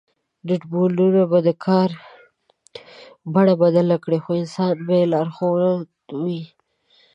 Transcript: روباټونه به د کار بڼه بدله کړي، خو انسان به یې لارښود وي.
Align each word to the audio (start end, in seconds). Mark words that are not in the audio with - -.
روباټونه 0.47 1.21
به 1.31 1.39
د 1.47 1.49
کار 1.65 1.89
بڼه 3.33 3.53
بدله 3.63 3.97
کړي، 4.03 4.19
خو 4.23 4.31
انسان 4.41 4.73
به 4.85 4.93
یې 4.99 5.05
لارښود 5.13 5.87
وي. 6.23 6.41